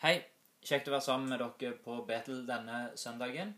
Hei. 0.00 0.14
Kjekt 0.64 0.86
å 0.88 0.94
være 0.94 1.04
sammen 1.04 1.28
med 1.28 1.42
dere 1.60 1.74
på 1.84 1.98
Betel 2.08 2.38
denne 2.48 2.76
søndagen. 2.96 3.50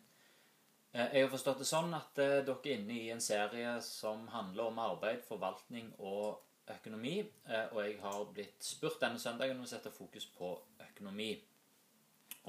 Eh, 0.91 1.13
Jeg 1.15 1.23
har 1.23 1.29
forstått 1.31 1.61
det 1.63 1.69
sånn 1.69 1.95
at 1.95 2.19
eh, 2.19 2.41
dere 2.43 2.57
er 2.67 2.81
inne 2.81 2.97
i 2.97 3.13
en 3.15 3.23
serie 3.23 3.77
som 3.87 4.25
handler 4.33 4.73
om 4.73 4.81
arbeid, 4.83 5.21
forvaltning 5.29 5.93
og 6.01 6.41
økonomi. 6.75 7.21
Eh, 7.47 7.69
Og 7.71 7.79
jeg 7.85 7.95
har 8.03 8.25
blitt 8.35 8.59
spurt 8.59 8.99
denne 9.05 9.23
søndagen 9.23 9.55
om 9.55 9.69
å 9.69 9.71
sette 9.71 9.95
fokus 9.95 10.27
på 10.35 10.51
økonomi. 10.89 11.31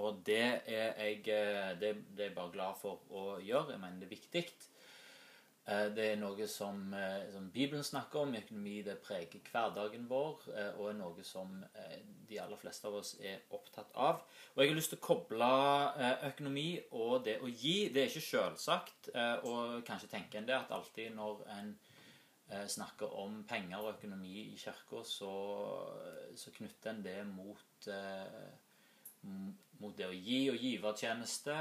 Og 0.02 0.25
det 0.25 0.41
er 0.41 0.98
jeg 0.98 1.21
det, 1.78 1.94
er 2.18 2.34
bare 2.34 2.50
glad 2.57 2.82
for 2.82 3.05
å 3.14 3.38
gjøre. 3.46 3.75
Jeg 3.75 3.84
mener 3.86 4.02
det 4.02 4.10
er 4.10 4.16
viktig. 4.18 4.46
Eh, 5.66 5.95
Det 5.95 6.05
er 6.11 6.18
noe 6.20 6.48
som, 6.48 6.93
eh, 6.93 7.32
som 7.32 7.50
Bibelen 7.52 7.84
snakker 7.84 8.20
om. 8.20 8.36
Økonomi 8.36 8.82
det 8.84 8.98
preger 9.00 9.39
hverdagen 9.52 10.09
vår, 10.09 10.41
eh, 10.54 10.79
og 10.79 10.89
er 10.89 10.93
noe 10.93 11.23
som 11.23 11.64
de 12.28 12.39
aller 12.39 12.57
fleste 12.57 12.88
av 12.88 12.96
oss 12.96 13.16
er 13.21 13.39
opptatt 13.52 13.92
av. 13.96 14.23
Og 14.56 14.64
jeg 14.64 14.70
har 14.70 14.75
lyst 14.75 14.89
til 14.89 15.00
å 15.00 15.07
koble 15.07 15.50
økonomi 16.32 16.82
og 16.92 17.23
det 17.23 17.39
å 17.42 17.47
gi. 17.47 17.89
Det 17.89 18.04
er 18.04 18.10
ikke 18.10 18.28
selvsagt, 18.28 19.10
og 19.43 19.84
kanskje 19.86 20.10
tenker 20.10 20.37
en 20.39 20.46
det 20.46 20.56
at 20.56 20.71
alltid 20.71 21.15
når 21.15 21.47
en 21.60 21.78
snakker 22.68 23.14
om 23.14 23.43
penger 23.43 23.78
og 23.78 23.93
økonomi 23.98 24.54
i 24.54 24.57
kirka, 24.57 25.04
så, 25.04 25.32
så 26.36 26.51
knytter 26.51 26.89
en 26.89 27.04
det 27.04 27.28
mot, 27.28 27.87
mot 29.79 29.98
det 29.98 30.07
å 30.07 30.11
gi 30.11 30.50
og 30.50 30.57
givertjeneste 30.57 31.56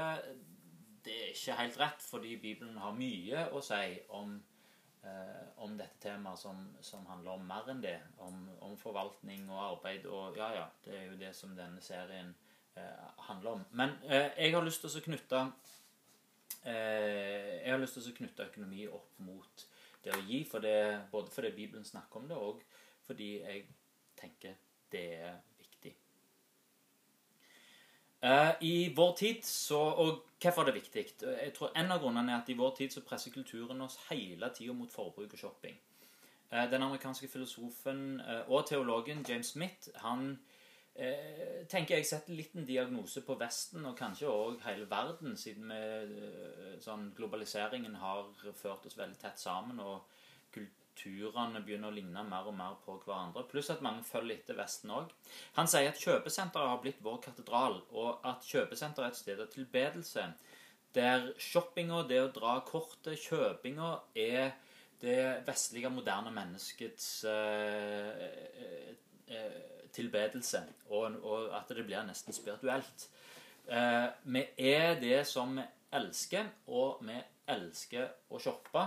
det 1.05 1.13
er 1.19 1.31
ikke 1.33 1.59
helt 1.59 1.79
rett, 1.79 2.03
fordi 2.07 2.35
Bibelen 2.41 2.77
har 2.79 2.95
mye 2.95 3.47
å 3.51 3.61
si 3.63 3.97
om, 4.15 4.33
eh, 5.03 5.43
om 5.65 5.75
dette 5.77 5.99
temaet 6.07 6.39
som, 6.39 6.63
som 6.81 7.05
handler 7.09 7.35
om 7.35 7.45
mer 7.47 7.69
enn 7.73 7.83
det. 7.83 7.97
Om, 8.23 8.47
om 8.67 8.77
forvaltning 8.79 9.49
og 9.51 9.63
arbeid 9.67 10.07
og 10.07 10.37
Ja, 10.39 10.51
ja, 10.55 10.65
det 10.85 10.97
er 10.99 11.05
jo 11.11 11.19
det 11.19 11.33
som 11.35 11.55
denne 11.57 11.81
serien 11.83 12.33
eh, 12.75 13.05
handler 13.27 13.59
om. 13.59 13.65
Men 13.71 13.97
eh, 14.07 14.31
jeg 14.37 14.55
har 14.55 14.65
lyst 14.65 14.85
til 14.85 14.99
å 14.99 15.05
knytte 15.09 15.45
eh, 16.65 17.63
Jeg 17.63 17.71
har 17.71 17.81
lyst 17.83 17.99
til 17.99 18.11
å 18.11 18.17
knytte 18.21 18.49
økonomi 18.51 18.87
opp 18.87 19.23
mot 19.27 19.67
det 20.03 20.11
å 20.11 20.23
gi, 20.27 20.43
for 20.43 20.63
det, 20.63 21.07
både 21.11 21.31
fordi 21.31 21.53
Bibelen 21.55 21.85
snakker 21.87 22.19
om 22.19 22.27
det, 22.27 22.35
og 22.35 22.63
fordi 23.07 23.37
jeg 23.39 23.67
tenker 24.19 24.57
det 24.91 25.03
er 25.15 25.37
I 28.61 28.93
vår 28.95 29.15
tid 29.19 29.43
så, 29.43 29.79
Og 29.99 30.21
hvorfor 30.41 30.61
er 30.61 30.65
det 30.65 30.73
viktig? 30.77 31.05
Jeg 31.21 31.53
tror 31.55 31.71
En 31.75 31.91
av 31.91 31.99
grunnene 31.99 32.31
er 32.31 32.41
at 32.41 32.49
i 32.49 32.55
vår 32.55 32.75
tid 32.77 32.93
så 32.93 33.03
presser 33.03 33.31
kulturen 33.31 33.81
oss 33.81 33.97
hele 34.09 34.49
tida 34.55 34.73
mot 34.73 34.91
forbruk 34.91 35.33
og 35.33 35.39
shopping. 35.39 35.75
Eh, 36.51 36.71
Den 36.71 36.83
amerikanske 36.83 37.27
filosofen 37.27 38.19
eh, 38.19 38.49
og 38.49 38.67
teologen 38.67 39.25
James 39.29 39.47
Smith 39.47 39.89
han 39.95 40.39
eh, 40.95 41.65
tenker 41.69 41.97
jeg 41.97 42.05
setter 42.05 42.35
litt 42.37 42.55
en 42.55 42.67
diagnose 42.67 43.23
på 43.25 43.35
Vesten, 43.39 43.85
og 43.85 43.97
kanskje 43.97 44.29
òg 44.29 44.61
hele 44.67 44.89
verden, 44.89 45.37
siden 45.37 45.71
vi, 45.73 46.27
eh, 46.27 46.75
sånn, 46.83 47.09
globaliseringen 47.17 47.95
har 47.95 48.29
ført 48.53 48.85
oss 48.85 48.97
veldig 48.97 49.17
tett 49.21 49.39
sammen, 49.41 49.79
og 49.79 50.05
kulturene 50.93 51.61
begynner 51.63 51.91
å 51.91 51.95
ligne 51.95 52.23
mer 52.27 52.47
og 52.47 52.55
mer 52.57 52.77
på 52.85 52.95
hverandre. 53.05 53.45
Pluss 53.49 53.71
at 53.73 53.81
mange 53.81 54.03
følger 54.03 54.37
etter 54.37 54.57
Vesten 54.57 54.91
òg. 54.93 55.11
Han 55.57 55.67
sier 55.67 55.89
at 55.89 56.01
kjøpesenteret 56.01 56.69
har 56.69 56.81
blitt 56.81 57.01
vår 57.03 57.19
katedral, 57.23 57.81
og 57.91 58.23
at 58.23 58.45
kjøpesenteret 58.45 59.07
er 59.07 59.11
et 59.11 59.21
sted 59.21 59.41
av 59.41 59.49
tilbedelse. 59.53 60.27
Der 60.93 61.31
shoppinga, 61.41 62.03
det 62.07 62.21
å 62.21 62.31
dra 62.33 62.59
kortet, 62.67 63.17
kjøpinga, 63.19 63.93
er 64.15 64.53
det 65.01 65.43
vestlige, 65.47 65.91
moderne 65.91 66.31
menneskets 66.31 67.07
eh, 67.27 68.25
eh, 68.27 68.91
eh, 69.27 69.87
tilbedelse. 69.93 70.63
Og, 70.91 71.17
og 71.23 71.49
at 71.57 71.73
det 71.73 71.85
blir 71.87 72.05
nesten 72.07 72.35
spirituelt. 72.35 73.07
Eh, 73.67 74.07
vi 74.23 74.45
er 74.69 74.99
det 75.01 75.23
som 75.27 75.57
vi 75.57 75.65
elsker, 75.93 76.47
og 76.69 77.01
vi 77.05 77.17
elsker 77.51 78.13
å 78.31 78.39
shoppe. 78.41 78.85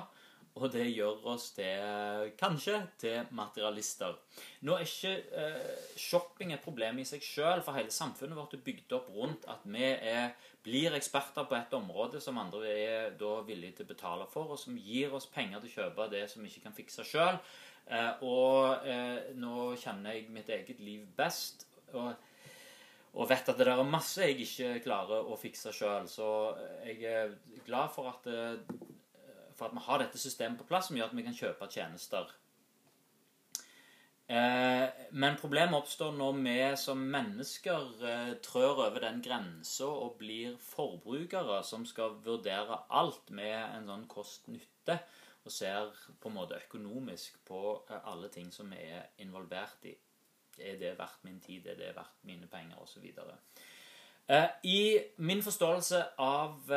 Og 0.57 0.71
det 0.73 0.87
gjør 0.89 1.25
oss 1.35 1.51
til 1.53 2.31
kanskje 2.41 2.79
til 3.01 3.33
materialister. 3.37 4.15
Nå 4.65 4.79
er 4.79 4.87
ikke 4.87 5.13
eh, 5.43 5.89
shopping 6.01 6.55
et 6.55 6.65
problem 6.65 7.03
i 7.03 7.05
seg 7.09 7.25
sjøl, 7.25 7.61
for 7.65 7.77
hele 7.77 7.93
samfunnet 7.93 8.39
vårt 8.39 8.57
er 8.57 8.65
bygd 8.65 8.95
opp 8.97 9.11
rundt 9.13 9.45
at 9.53 9.67
vi 9.69 9.85
er, 9.85 10.33
blir 10.65 10.97
eksperter 10.97 11.45
på 11.45 11.59
et 11.59 11.77
område 11.77 12.23
som 12.25 12.41
andre 12.41 12.73
er 12.73 13.11
da 13.21 13.35
villige 13.47 13.79
til 13.81 13.89
å 13.89 13.93
betale 13.93 14.29
for, 14.33 14.55
og 14.55 14.63
som 14.63 14.79
gir 14.81 15.13
oss 15.17 15.29
penger 15.33 15.61
til 15.61 15.73
å 15.73 15.77
kjøpe 15.83 16.09
det 16.15 16.25
som 16.33 16.41
vi 16.41 16.53
ikke 16.53 16.69
kan 16.71 16.79
fikse 16.79 17.05
sjøl. 17.05 17.37
Eh, 17.87 18.25
og 18.25 18.89
eh, 18.89 19.35
nå 19.37 19.75
kjenner 19.79 20.17
jeg 20.17 20.33
mitt 20.33 20.49
eget 20.57 20.81
liv 20.81 21.05
best. 21.19 21.69
og 21.93 22.15
og 23.17 23.31
vet 23.31 23.49
at 23.49 23.57
det 23.57 23.65
der 23.65 23.79
er 23.81 23.89
masse 23.89 24.27
jeg 24.27 24.43
ikke 24.45 24.83
klarer 24.85 25.25
å 25.25 25.39
fikse 25.41 25.73
sjøl. 25.73 26.05
Så 26.11 26.27
jeg 26.85 26.99
er 27.09 27.31
glad 27.65 27.89
for 27.95 28.11
at, 28.11 28.27
eh, 28.29 28.59
for 29.57 29.69
at 29.69 29.77
vi 29.77 29.85
har 29.87 30.03
dette 30.03 30.21
systemet 30.21 30.61
på 30.61 30.69
plass 30.69 30.91
som 30.91 30.99
gjør 30.99 31.11
at 31.11 31.17
vi 31.17 31.25
kan 31.27 31.37
kjøpe 31.37 31.71
tjenester. 31.73 32.33
Eh, 34.29 34.89
Men 35.13 35.37
problemet 35.39 35.79
oppstår 35.79 36.17
når 36.19 36.41
vi 36.43 36.57
som 36.77 36.99
mennesker 36.99 38.07
eh, 38.11 38.33
trør 38.43 38.83
over 38.89 38.99
den 39.05 39.21
grensa 39.23 39.87
og 39.87 40.17
blir 40.19 40.57
forbrukere 40.59 41.61
som 41.65 41.87
skal 41.87 42.19
vurdere 42.25 42.81
alt 42.91 43.31
med 43.31 43.55
en 43.55 43.87
sånn 43.93 44.09
kost-nytte, 44.11 44.99
og 45.47 45.53
ser 45.55 45.93
på 46.19 46.29
en 46.29 46.35
måte 46.35 46.59
økonomisk 46.59 47.39
på 47.47 47.61
eh, 47.87 48.03
alle 48.11 48.29
ting 48.35 48.51
som 48.53 48.73
vi 48.75 48.83
er 48.83 49.07
involvert 49.23 49.87
i. 49.87 49.95
Er 50.59 50.79
det 50.81 50.97
verdt 50.99 51.23
min 51.23 51.39
tid? 51.41 51.67
Er 51.71 51.79
det 51.79 51.95
verdt 51.95 52.25
mine 52.27 52.49
penger? 52.51 52.83
Eh, 54.27 54.49
I 54.65 54.81
min 55.23 55.43
forståelse 55.43 56.03
av 56.19 56.73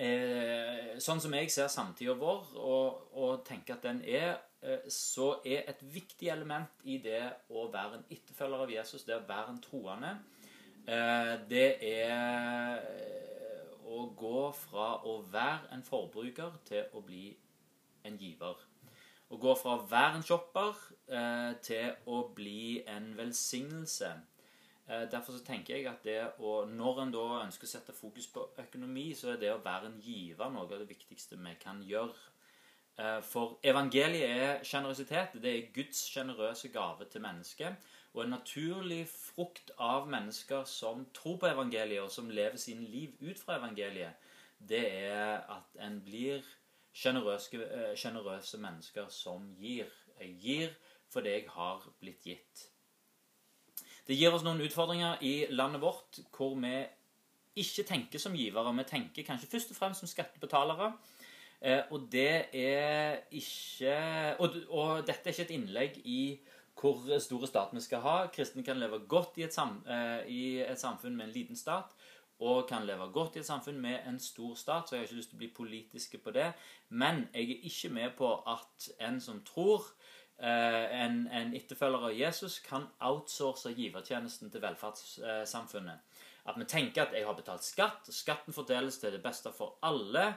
eh, 0.00 0.90
eh, 0.94 0.98
Sånn 1.00 1.20
som 1.22 1.34
jeg 1.36 1.50
ser 1.52 1.68
samtida 1.72 2.14
vår, 2.18 2.54
og, 2.60 3.02
og 3.16 3.44
tenker 3.46 3.76
at 3.76 3.86
den 3.86 4.02
er, 4.04 4.40
eh, 4.62 4.86
så 4.92 5.34
er 5.44 5.68
et 5.70 5.82
viktig 5.94 6.28
element 6.32 6.84
i 6.84 6.98
det 7.04 7.22
å 7.50 7.68
være 7.72 8.00
en 8.00 8.06
etterfølger 8.10 8.66
av 8.66 8.74
Jesus, 8.74 9.06
det 9.08 9.16
å 9.16 9.28
være 9.28 9.54
en 9.54 9.62
troende, 9.64 10.14
eh, 10.86 11.34
det 11.50 11.68
er 11.92 12.80
å 13.90 14.06
gå 14.16 14.42
fra 14.54 14.90
å 15.08 15.20
være 15.30 15.74
en 15.74 15.84
forbruker 15.84 16.58
til 16.68 16.92
å 16.94 17.02
bli 17.04 17.30
en 18.06 18.18
giver. 18.20 18.66
Å 19.30 19.38
gå 19.38 19.54
fra 19.58 19.76
å 19.76 19.86
være 19.90 20.18
en 20.18 20.26
shopper 20.26 20.78
eh, 21.10 21.52
til 21.62 21.92
å 22.10 22.22
bli 22.34 22.80
en 22.90 23.12
velsignelse. 23.18 24.10
Eh, 24.90 25.10
derfor 25.10 25.32
så 25.32 25.44
tenker 25.44 25.76
jeg 25.76 25.86
at 25.86 26.02
det 26.02 26.18
å, 26.42 26.64
når 26.66 27.04
en 27.04 27.12
da 27.14 27.24
ønsker 27.44 27.68
å 27.68 27.70
sette 27.70 27.94
fokus 27.94 28.26
på 28.34 28.42
økonomi, 28.58 29.12
så 29.14 29.34
er 29.34 29.36
det 29.38 29.52
å 29.54 29.62
være 29.62 29.86
en 29.86 30.00
giver 30.02 30.50
noe 30.50 30.66
av 30.66 30.80
det 30.82 30.88
viktigste 30.90 31.38
vi 31.38 31.52
kan 31.62 31.82
gjøre. 31.86 32.16
Eh, 32.98 33.20
For 33.22 33.60
evangeliet 33.62 34.30
er 34.30 34.64
generøsitet. 34.66 35.36
Det 35.42 35.52
er 35.52 35.70
Guds 35.76 36.02
generøse 36.10 36.72
gave 36.74 37.06
til 37.06 37.22
mennesket. 37.22 37.76
Og 38.14 38.24
en 38.24 38.34
naturlig 38.34 39.04
frukt 39.06 39.70
av 39.78 40.08
mennesker 40.10 40.64
som 40.66 41.06
tror 41.14 41.38
på 41.38 41.46
evangeliet, 41.52 42.02
og 42.02 42.10
som 42.10 42.30
lever 42.30 42.58
sine 42.58 42.82
liv 42.82 43.14
ut 43.20 43.38
fra 43.38 43.60
evangeliet, 43.60 44.18
det 44.58 44.82
er 44.90 45.46
at 45.46 45.78
en 45.86 46.00
blir 46.02 46.42
generøse, 46.92 47.62
eh, 47.62 48.58
mennesker 48.58 49.06
som 49.08 49.54
gir. 49.54 49.86
Jeg 50.18 50.36
gir 50.40 50.76
fordi 51.08 51.30
jeg 51.30 51.48
har 51.48 51.86
blitt 52.00 52.22
gitt. 52.24 52.66
Det 54.06 54.16
gir 54.16 54.34
oss 54.34 54.44
noen 54.46 54.62
utfordringer 54.64 55.20
i 55.26 55.34
landet 55.50 55.82
vårt 55.82 56.22
hvor 56.34 56.56
vi 56.60 56.74
ikke 57.60 57.86
tenker 57.88 58.22
som 58.22 58.36
givere. 58.36 58.72
Vi 58.78 58.86
tenker 58.88 59.26
kanskje 59.26 59.50
først 59.50 59.74
og 59.74 59.78
fremst 59.78 60.04
som 60.04 60.10
skattebetalere. 60.10 60.92
Eh, 61.60 61.82
og 61.92 62.06
det 62.12 62.56
er 62.56 63.20
ikke 63.36 63.96
og, 64.40 64.56
og 64.72 65.02
dette 65.04 65.28
er 65.28 65.34
ikke 65.34 65.48
et 65.50 65.56
innlegg 65.58 65.98
i 66.08 66.22
hvor 66.80 67.02
store 67.20 67.48
stat 67.48 67.74
vi 67.76 67.82
skal 67.84 68.00
ha. 68.04 68.16
Kristne 68.32 68.64
kan 68.64 68.80
leve 68.80 69.02
godt 69.08 69.36
i 69.36 69.44
et, 69.44 69.54
sam, 69.54 69.82
eh, 69.84 70.24
i 70.32 70.42
et 70.64 70.80
samfunn 70.80 71.16
med 71.16 71.28
en 71.28 71.34
liten 71.34 71.58
stat, 71.58 71.92
og 72.40 72.68
kan 72.68 72.86
leve 72.88 73.10
godt 73.12 73.36
i 73.36 73.42
et 73.42 73.46
samfunn 73.46 73.80
med 73.80 74.06
en 74.08 74.18
stor 74.18 74.54
stat, 74.56 74.88
så 74.88 74.96
jeg 74.96 75.02
har 75.02 75.08
ikke 75.10 75.18
lyst 75.18 75.34
til 75.34 75.36
å 75.36 75.42
bli 75.42 75.50
politiske 75.56 76.20
på 76.24 76.32
det. 76.32 76.46
Men 76.88 77.26
jeg 77.34 77.50
er 77.50 77.66
ikke 77.68 77.92
med 77.92 78.16
på 78.16 78.32
at 78.48 78.88
en 79.08 79.20
som 79.20 79.42
tror 79.44 79.84
en, 80.40 81.26
en 81.32 81.50
etterfølger 81.56 82.06
av 82.08 82.14
Jesus 82.16 82.58
kan 82.64 82.86
outsource 83.04 83.74
givertjenesten 83.76 84.50
til 84.50 84.62
velferdssamfunnet. 84.64 86.06
At 86.48 86.56
vi 86.56 86.64
tenker 86.64 87.04
at 87.04 87.12
jeg 87.14 87.26
har 87.26 87.36
betalt 87.36 87.66
skatt, 87.66 88.08
og 88.08 88.16
skatten 88.16 88.56
fordeles 88.56 88.96
til 88.98 89.12
det 89.12 89.22
beste 89.22 89.52
for 89.52 89.76
alle. 89.84 90.30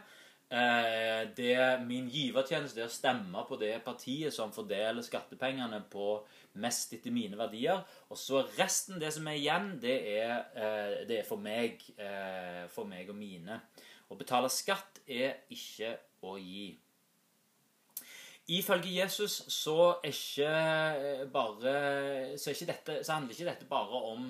Eh, 0.54 1.24
det 1.38 1.56
Min 1.88 2.10
givertjeneste 2.12 2.84
er 2.84 2.90
å 2.90 2.94
stemme 2.94 3.42
på 3.48 3.58
det 3.58 3.74
partiet 3.86 4.36
som 4.36 4.52
fordeler 4.54 5.02
skattepengene 5.06 5.80
på 5.90 6.20
mest 6.62 6.94
etter 6.94 7.16
mine 7.16 7.40
verdier. 7.40 7.82
Og 8.12 8.20
så 8.20 8.44
resten, 8.60 9.00
det 9.02 9.14
som 9.16 9.28
er 9.28 9.40
igjen, 9.40 9.72
det 9.82 9.96
er, 10.18 10.36
eh, 10.54 11.08
det 11.08 11.20
er 11.20 11.28
for 11.28 11.38
meg. 11.38 11.82
eh, 11.98 12.68
For 12.68 12.86
meg 12.86 13.10
og 13.10 13.16
mine. 13.16 13.62
Å 14.10 14.18
betale 14.18 14.50
skatt 14.50 15.00
er 15.08 15.42
ikke 15.50 15.98
å 16.22 16.38
gi. 16.38 16.78
Ifølge 18.48 19.01
Jesus 19.01 19.31
så 19.48 19.95
ikke 20.04 20.50
bare 21.31 22.38
Så, 22.38 22.51
dette, 22.68 23.04
så 23.04 23.13
handler 23.13 23.31
ikke 23.31 23.45
dette 23.48 23.66
bare 23.69 24.01
om 24.12 24.25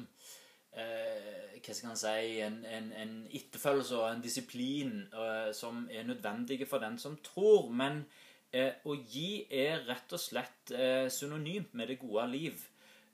eh, 0.77 1.57
hva 1.63 1.74
skal 1.74 1.89
man 1.89 1.98
si 1.98 2.42
en, 2.45 2.60
en, 2.65 2.92
en 2.94 3.13
etterfølgelse 3.31 3.98
og 3.98 4.10
en 4.12 4.21
disiplin 4.21 4.94
eh, 5.10 5.50
som 5.56 5.88
er 5.92 6.06
nødvendige 6.06 6.68
for 6.69 6.83
den 6.83 7.00
som 7.00 7.18
tror. 7.25 7.71
Men 7.71 8.04
eh, 8.51 8.75
å 8.86 8.95
gi 8.95 9.45
er 9.50 9.86
rett 9.88 10.13
og 10.13 10.21
slett 10.21 10.74
eh, 10.75 11.07
synonymt 11.09 11.74
med 11.74 11.89
det 11.89 12.00
gode 12.01 12.27
liv. 12.36 12.68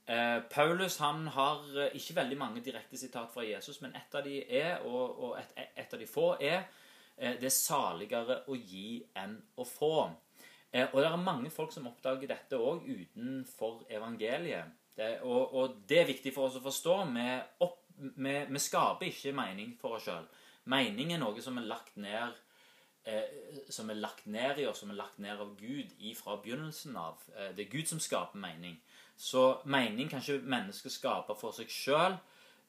Eh, 0.10 0.40
Paulus 0.52 0.98
han 0.98 1.28
har 1.36 1.64
eh, 1.78 1.96
ikke 1.96 2.18
veldig 2.18 2.40
mange 2.42 2.64
direkte 2.66 2.98
sitat 2.98 3.32
fra 3.34 3.46
Jesus, 3.46 3.80
men 3.82 3.96
et 3.96 4.16
av 4.18 4.26
de 4.26 4.42
er, 4.44 4.82
og, 4.84 5.20
og 5.24 5.38
et, 5.40 5.54
et, 5.76 5.94
av 5.94 6.00
de 6.00 6.10
få 6.10 6.34
er 6.42 6.64
det 7.20 7.50
er 7.50 7.52
saligere 7.52 8.38
å 8.48 8.56
gi 8.56 9.02
enn 9.20 9.34
å 9.60 9.66
få. 9.68 10.08
Og 10.70 10.98
det 11.02 11.08
er 11.08 11.16
mange 11.18 11.50
folk 11.50 11.72
som 11.74 11.88
oppdager 11.90 12.30
dette 12.30 12.58
òg 12.58 12.84
utenfor 12.86 13.88
evangeliet. 13.90 14.76
Det, 15.00 15.16
og, 15.24 15.54
og, 15.56 15.80
det 15.90 16.02
er 16.02 16.10
viktig 16.10 16.34
for 16.36 16.50
oss 16.50 16.60
å 16.60 16.62
forstå. 16.66 16.98
Vi, 17.16 17.26
opp, 17.66 17.80
vi, 17.98 18.36
vi 18.50 18.62
skaper 18.62 19.08
ikke 19.08 19.34
mening 19.38 19.74
for 19.80 19.98
oss 19.98 20.06
sjøl. 20.10 20.28
Mening 20.70 21.16
er 21.16 21.22
noe 21.22 21.42
som 21.42 21.58
er 21.58 21.70
lagt 21.70 21.98
ned 21.98 22.38
eh, 23.10 23.62
som 23.70 23.90
er 23.90 24.00
lagt 24.00 24.28
ned 24.28 24.60
i 24.60 24.68
oss, 24.70 24.82
som 24.84 24.92
er 24.92 25.00
lagt 25.00 25.20
ned 25.24 25.40
av 25.40 25.56
Gud 25.60 25.94
fra 26.20 26.38
begynnelsen 26.44 26.98
av. 27.00 27.22
Eh, 27.36 27.54
det 27.56 27.66
er 27.66 27.74
Gud 27.78 27.90
som 27.92 28.02
skaper 28.04 28.40
mening. 28.42 28.78
Så 29.20 29.62
mening 29.66 30.10
kan 30.12 30.24
ikke 30.24 30.48
mennesket 30.48 30.96
skape 30.96 31.36
for 31.40 31.56
seg 31.56 31.72
sjøl, 31.74 32.18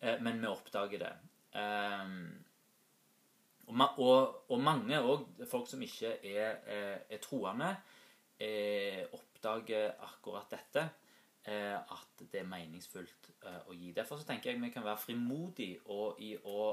eh, 0.00 0.18
men 0.22 0.40
vi 0.42 0.50
oppdager 0.50 1.04
det. 1.04 1.12
Eh, 1.54 2.14
og, 3.70 3.98
og, 4.02 4.50
og, 4.50 4.60
mange 4.60 4.98
òg 4.98 5.46
folk 5.48 5.68
som 5.70 5.82
ikke 5.82 6.16
er, 6.26 6.58
er, 6.66 6.96
er 7.10 7.22
troende, 7.22 7.70
er, 8.40 9.06
oppdager 9.14 9.94
akkurat 10.06 10.50
dette. 10.52 10.88
Eh, 11.48 11.76
at 11.76 12.20
det 12.20 12.42
er 12.42 12.48
meningsfullt 12.48 13.30
eh, 13.48 13.60
å 13.64 13.72
gi. 13.72 13.94
Derfor 13.96 14.20
så 14.20 14.26
tenker 14.28 14.50
jeg 14.50 14.60
vi 14.60 14.68
kan 14.74 14.84
være 14.84 15.00
frimodige 15.00 15.80
i 16.20 16.34
å 16.36 16.66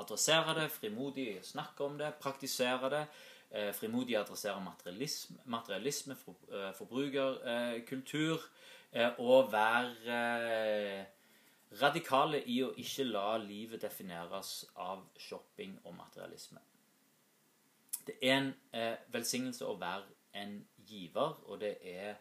adressere 0.00 0.54
det, 0.56 0.70
å 0.96 1.10
snakke 1.44 1.84
om 1.84 1.98
det, 2.00 2.14
praktisere 2.22 2.90
det. 2.92 3.02
Eh, 3.54 3.68
frimodig 3.76 4.16
adressere 4.16 4.62
materialisme, 4.64 5.36
materialisme 5.44 6.16
for, 6.16 6.40
forbrukerkultur. 6.78 8.48
Og 9.18 9.50
være 9.50 10.18
radikale 11.80 12.40
i 12.50 12.60
å 12.62 12.72
ikke 12.80 13.06
la 13.08 13.36
livet 13.42 13.82
defineres 13.82 14.64
av 14.80 15.04
shopping 15.18 15.78
og 15.84 15.96
materialisme. 15.98 16.60
Det 18.06 18.18
er 18.22 18.36
en 18.36 18.52
velsignelse 19.12 19.64
å 19.66 19.78
være 19.80 20.04
en 20.34 20.58
giver, 20.86 21.38
og 21.48 21.60
det 21.60 21.76
er 21.82 22.16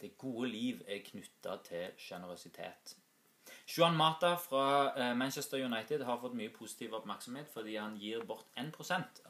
det 0.00 0.16
gode 0.18 0.48
liv 0.50 0.82
er 0.86 1.04
knytta 1.06 1.56
til 1.64 1.94
sjenerøsitet. 1.98 2.96
Juan 3.72 3.96
Mata 3.96 4.36
fra 4.36 4.92
eh, 4.96 5.14
Manchester 5.14 5.64
United 5.64 6.02
har 6.04 6.18
fått 6.20 6.34
mye 6.36 6.52
positiv 6.52 6.92
oppmerksomhet 6.98 7.48
fordi 7.48 7.78
han 7.80 7.94
gir 7.96 8.24
bort 8.28 8.50
1 8.60 8.74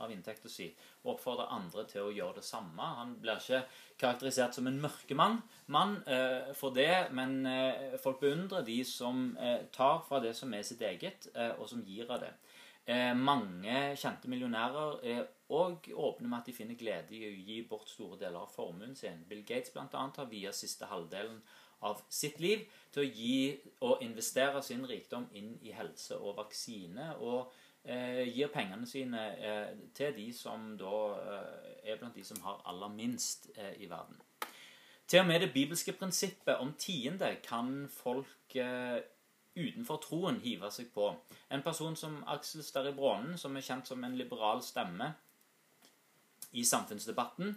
av 0.03 0.11
inntekten 0.11 0.50
sin 0.50 0.73
og 1.05 1.12
oppfordrer 1.15 1.53
andre 1.55 1.85
til 1.87 2.09
å 2.09 2.15
gjøre 2.15 2.41
det 2.41 2.47
samme. 2.49 2.89
Han 2.99 3.15
blir 3.23 3.39
ikke 3.39 3.61
karakterisert 4.03 4.59
som 4.59 4.67
en 4.67 4.81
mørkemann 4.83 5.39
mann, 5.67 5.94
eh, 6.11 6.50
for 6.59 6.75
det, 6.75 7.12
men 7.15 7.47
eh, 7.47 7.94
folk 8.03 8.19
beundrer 8.25 8.67
de 8.67 8.81
som 8.85 9.37
tar 9.73 10.03
fra 10.09 10.19
det 10.21 10.35
som 10.35 10.53
er 10.55 10.67
sitt 10.67 10.83
eget, 10.83 11.29
og 11.59 11.69
som 11.69 11.83
gir 11.87 12.11
av 12.11 12.21
det. 12.25 12.33
mange 13.15 13.94
kjente 13.97 14.29
millionærer 14.29 14.97
er 15.06 15.27
òg 15.55 15.87
åpne 15.94 16.29
med 16.29 16.39
at 16.41 16.47
de 16.47 16.53
finner 16.53 16.75
glede 16.75 17.15
i 17.15 17.27
å 17.29 17.35
gi 17.47 17.62
bort 17.69 17.89
store 17.89 18.19
deler 18.19 18.41
av 18.43 18.50
formuen 18.50 18.97
sin. 18.97 19.25
Bill 19.29 19.44
Gates 19.47 19.71
annet, 19.77 20.17
har 20.17 20.27
via 20.27 20.53
siste 20.53 20.87
halvdelen 20.91 21.39
av 21.88 22.02
sitt 22.12 22.40
liv 22.40 22.64
til 22.93 23.02
å 23.02 23.11
gi 23.11 23.37
og 23.87 24.02
investere 24.05 24.62
sin 24.62 24.84
rikdom 24.88 25.29
inn 25.38 25.55
i 25.62 25.75
helse 25.76 26.19
og 26.19 26.37
vaksine. 26.38 27.12
Og 27.20 27.52
eh, 27.84 28.25
gir 28.29 28.52
pengene 28.55 28.87
sine 28.88 29.23
eh, 29.38 29.73
til 29.94 30.14
de 30.17 30.29
som 30.37 30.73
da 30.81 30.99
eh, 31.23 31.73
er 31.93 31.99
blant 32.00 32.17
de 32.17 32.25
som 32.26 32.43
har 32.46 32.62
aller 32.70 32.93
minst 32.94 33.50
eh, 33.56 33.75
i 33.82 33.90
verden. 33.90 34.20
Til 35.06 35.20
og 35.20 35.26
med 35.29 35.43
det 35.43 35.52
bibelske 35.52 35.93
prinsippet 35.93 36.62
om 36.62 36.73
tiende 36.79 37.34
kan 37.44 37.88
folk 37.93 38.56
eh, 38.56 39.02
utenfor 39.56 39.99
troen 40.00 40.38
hive 40.40 40.70
seg 40.73 40.88
på. 40.94 41.11
En 41.52 41.64
person 41.64 41.96
som 41.99 42.23
Aksel 42.32 42.64
Sterri 42.64 42.94
Brånen, 42.96 43.37
som 43.38 43.56
er 43.56 43.67
kjent 43.67 43.90
som 43.90 44.05
en 44.05 44.17
liberal 44.17 44.62
stemme, 44.64 45.12
i 46.52 46.64
samfunnsdebatten. 46.64 47.55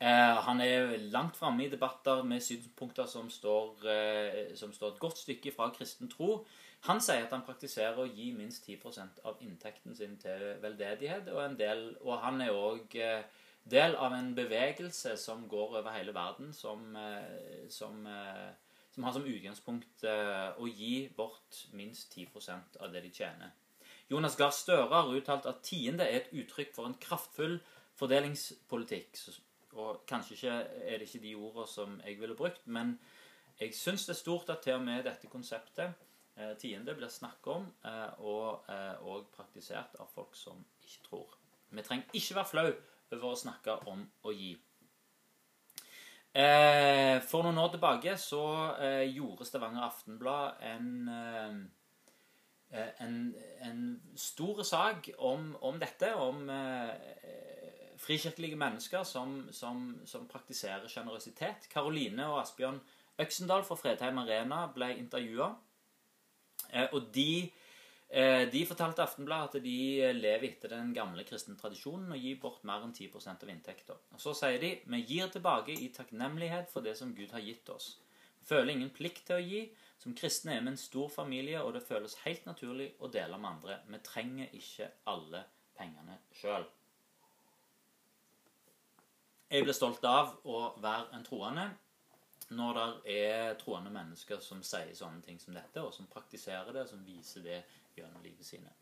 Eh, 0.00 0.36
han 0.46 0.60
er 0.60 0.96
langt 1.12 1.36
framme 1.36 1.66
i 1.66 1.70
debatter 1.70 2.24
med 2.26 2.42
synspunkter 2.42 3.06
som 3.06 3.28
står, 3.30 3.84
eh, 3.86 4.56
som 4.56 4.72
står, 4.72 4.94
et 4.94 4.98
godt 4.98 5.18
stykke 5.18 5.52
fra 5.54 5.68
kristen 5.70 6.10
tro. 6.10 6.44
Han 6.88 7.00
sier 7.00 7.22
at 7.22 7.30
han 7.30 7.44
praktiserer 7.46 7.98
å 8.02 8.08
gi 8.10 8.32
minst 8.34 8.66
10% 8.66 9.20
av 9.24 9.38
inntekten 9.40 9.94
sin 9.94 10.16
til 10.18 10.56
veldedighet. 10.62 11.28
Og, 11.30 11.56
del, 11.58 11.96
og 12.00 12.18
han 12.18 12.40
er 12.40 12.50
òg 12.50 12.96
eh, 12.98 13.22
del 13.70 13.94
av 13.94 14.12
en 14.16 14.34
bevegelse 14.34 15.16
som 15.16 15.46
går 15.48 15.78
over 15.78 15.94
hele 15.94 16.14
verden, 16.14 16.52
som, 16.52 16.96
som, 17.70 18.08
som 18.90 19.04
har 19.06 19.14
som 19.14 19.28
utgangspunkt 19.30 20.02
å 20.02 20.66
gi 20.66 21.06
bort 21.14 21.60
minst 21.70 22.18
10% 22.18 22.80
av 22.82 22.90
det 22.90 23.04
de 23.04 23.12
tjener. 23.14 23.54
Jonas 24.10 24.34
Gahr 24.36 24.50
Støre 24.50 24.90
har 24.90 25.14
uttalt 25.14 25.46
at 25.46 25.62
tiende 25.62 26.04
er 26.10 26.24
et 26.24 26.34
uttrykk 26.34 26.74
for 26.74 26.90
en 26.90 26.98
kraftfull 26.98 27.60
fordelingspolitikk. 28.00 29.14
Og 29.72 30.02
kanskje 30.08 30.36
ikke 30.36 30.56
er 30.92 30.98
det 30.98 31.08
ikke 31.08 31.22
de 31.22 31.34
ordene 31.34 31.66
som 31.68 32.00
jeg 32.04 32.18
ville 32.20 32.36
brukt, 32.36 32.66
men 32.66 32.98
jeg 33.60 33.74
syns 33.76 34.06
det 34.06 34.14
er 34.16 34.20
stort 34.20 34.50
at 34.52 34.64
til 34.64 34.76
og 34.76 34.84
med 34.84 35.04
dette 35.06 35.30
konseptet, 35.32 35.94
eh, 36.36 36.52
tiende, 36.60 36.94
blir 36.94 37.08
snakket 37.08 37.52
om 37.54 37.68
eh, 37.84 38.20
og, 38.20 38.64
eh, 38.68 39.06
og, 39.06 39.30
praktisert 39.36 39.96
av 40.00 40.10
folk 40.12 40.36
som 40.36 40.64
ikke 40.82 41.08
tror. 41.08 41.38
Vi 41.70 41.82
trenger 41.82 42.18
ikke 42.20 42.36
være 42.36 42.50
flau 42.50 42.68
over 43.12 43.28
å 43.30 43.38
snakke 43.38 43.78
om 43.88 44.04
å 44.24 44.32
gi. 44.36 44.52
Eh, 46.32 47.20
for 47.28 47.44
noen 47.44 47.60
år 47.60 47.74
tilbake 47.74 48.16
så 48.20 48.44
eh, 48.80 49.04
gjorde 49.12 49.44
Stavanger 49.44 49.84
Aftenblad 49.84 50.60
en 50.64 51.08
eh, 51.12 51.62
en, 52.72 53.34
en 53.60 54.02
stor 54.16 54.62
sak 54.62 55.10
om, 55.18 55.56
om 55.60 55.78
dette, 55.80 56.14
om 56.16 56.48
eh, 56.50 57.61
frikirkelige 58.02 58.58
mennesker 58.58 59.04
som, 59.06 59.36
som, 59.54 59.84
som 60.08 60.26
praktiserer 60.30 60.90
sjenerøsitet. 60.90 61.68
Karoline 61.72 62.26
og 62.30 62.40
Asbjørn 62.42 62.80
Øksendal 63.22 63.64
fra 63.66 63.76
Fredheim 63.76 64.18
Arena 64.22 64.64
ble 64.74 64.94
intervjua. 64.96 65.50
Eh, 66.70 66.88
og 66.92 67.10
de, 67.14 67.50
eh, 68.08 68.44
de 68.52 68.64
fortalte 68.66 69.04
Aftenbladet 69.04 69.60
at 69.60 69.64
de 69.66 70.12
lever 70.16 70.48
etter 70.48 70.72
den 70.72 70.94
gamle 70.96 71.24
kristne 71.28 71.56
tradisjonen 71.60 72.14
og 72.14 72.18
gir 72.24 72.40
bort 72.40 72.64
mer 72.64 72.82
enn 72.86 72.94
10% 72.96 73.44
av 73.44 73.52
inntekta. 73.52 73.98
Så 74.16 74.34
sier 74.38 74.58
de 74.62 74.72
vi 74.86 75.04
gir 75.04 75.28
tilbake 75.28 75.76
i 75.76 75.92
takknemlighet 75.94 76.72
for 76.72 76.80
det 76.82 76.96
som 76.98 77.14
Gud 77.14 77.30
har 77.36 77.44
gitt 77.44 77.68
oss. 77.68 77.98
Vi 78.40 78.48
føler 78.48 78.72
ingen 78.72 78.90
plikt 78.90 79.26
til 79.28 79.38
å 79.38 79.46
gi. 79.46 79.64
Som 80.02 80.16
kristne 80.18 80.56
er 80.56 80.62
vi 80.64 80.72
en 80.72 80.80
stor 80.80 81.08
familie, 81.14 81.60
og 81.62 81.76
det 81.76 81.84
føles 81.86 82.16
helt 82.24 82.46
naturlig 82.48 82.88
å 82.98 83.06
dele 83.06 83.38
med 83.38 83.50
andre. 83.52 83.76
Vi 83.86 84.00
trenger 84.02 84.56
ikke 84.58 84.88
alle 85.06 85.44
pengene 85.78 86.16
sjøl. 86.34 86.66
Jeg 89.52 89.66
blir 89.66 89.76
stolt 89.76 90.04
av 90.08 90.30
å 90.48 90.60
være 90.80 91.12
en 91.12 91.24
troende 91.26 91.66
når 92.56 92.78
det 92.78 93.16
er 93.16 93.58
troende 93.60 93.90
mennesker 93.92 94.40
som 94.40 94.62
sier 94.64 94.94
sånne 94.96 95.20
ting 95.24 95.36
som 95.40 95.52
dette, 95.56 95.80
og 95.80 95.92
som 95.92 96.08
praktiserer 96.08 96.72
det, 96.72 96.86
og 96.86 96.88
som 96.88 97.02
viser 97.04 97.44
det 97.44 97.58
gjennom 97.96 98.24
livet 98.24 98.48
sine. 98.48 98.72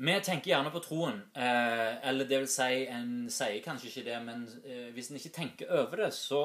Vi 0.00 0.16
tenker 0.24 0.50
gjerne 0.50 0.72
på 0.74 0.82
troen. 0.82 1.20
Eh, 1.34 2.08
eller 2.08 2.26
det 2.26 2.40
vil 2.42 2.50
si, 2.50 2.86
en 2.90 3.28
sier 3.30 3.62
kanskje 3.62 3.90
ikke 3.90 4.04
det, 4.08 4.18
men 4.24 4.46
eh, 4.64 4.90
hvis 4.96 5.10
en 5.10 5.20
ikke 5.20 5.34
tenker 5.36 5.70
over 5.82 6.06
det, 6.06 6.10
så, 6.16 6.42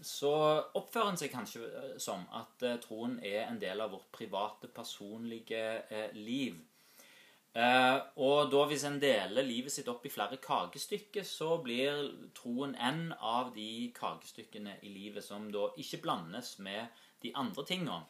så 0.00 0.32
oppfører 0.78 1.12
en 1.12 1.20
seg 1.20 1.32
kanskje 1.32 1.64
eh, 1.66 1.94
som 2.00 2.24
at 2.38 2.64
troen 2.84 3.18
er 3.20 3.48
en 3.48 3.60
del 3.60 3.84
av 3.84 3.92
vårt 3.96 4.08
private, 4.14 4.72
personlige 4.72 5.64
liv. 6.16 6.56
Uh, 7.58 7.98
og 8.22 8.52
da 8.52 8.60
hvis 8.70 8.84
en 8.86 9.00
deler 9.02 9.42
livet 9.42 9.74
sitt 9.74 9.88
opp 9.90 10.04
i 10.06 10.12
flere 10.12 10.36
kakestykker, 10.38 11.24
så 11.26 11.56
blir 11.64 12.04
troen 12.36 12.76
en 12.78 13.08
av 13.18 13.50
de 13.56 13.88
kakestykkene 13.96 14.76
i 14.86 14.92
livet 14.92 15.26
som 15.26 15.48
da 15.50 15.64
ikke 15.82 15.98
blandes 16.04 16.52
med 16.62 16.86
de 17.24 17.32
andre 17.34 17.64
tingene. 17.66 18.04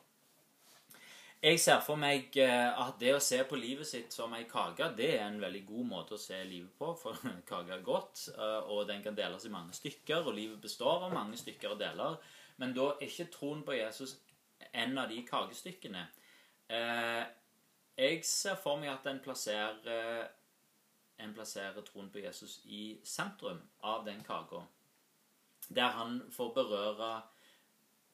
Jeg 1.41 1.61
ser 1.63 1.81
for 1.87 1.97
meg 1.97 2.35
uh, 2.43 2.83
at 2.85 2.99
det 3.01 3.15
å 3.15 3.23
se 3.25 3.39
på 3.49 3.57
livet 3.57 3.89
sitt 3.89 4.13
som 4.13 4.35
ei 4.37 4.45
kake, 4.51 4.91
det 4.99 5.15
er 5.15 5.25
en 5.31 5.41
veldig 5.41 5.65
god 5.71 5.91
måte 5.95 6.19
å 6.19 6.21
se 6.21 6.43
livet 6.45 6.75
på, 6.77 6.93
for 7.01 7.17
kake 7.51 7.79
er 7.79 7.87
godt, 7.87 8.27
uh, 8.37 8.69
og 8.69 8.85
den 8.91 9.01
kan 9.07 9.17
deles 9.17 9.49
i 9.49 9.55
mange 9.55 9.73
stykker, 9.79 10.27
og 10.27 10.37
livet 10.37 10.61
består 10.61 11.09
av 11.09 11.15
mange 11.15 11.41
stykker 11.41 11.73
og 11.73 11.81
deler. 11.81 12.21
Men 12.61 12.77
da 12.77 12.91
er 12.99 13.07
ikke 13.07 13.31
troen 13.33 13.65
på 13.65 13.79
Jesus 13.79 14.19
en 14.75 14.99
av 14.99 15.09
de 15.09 15.23
kakestykkene. 15.27 16.05
Eh, 16.69 17.23
jeg 17.99 18.25
ser 18.25 18.59
for 18.63 18.79
meg 18.81 18.93
at 18.93 19.07
en 19.11 19.21
plasserer 19.23 20.29
en 21.19 21.35
plasserer 21.35 21.83
troen 21.87 22.11
på 22.15 22.23
Jesus 22.23 22.61
i 22.71 22.83
sentrum 23.07 23.59
av 23.83 24.05
den 24.07 24.21
kaka. 24.27 24.63
Der 25.69 25.91
han 25.97 26.21
får 26.33 26.53
berøre 26.55 27.11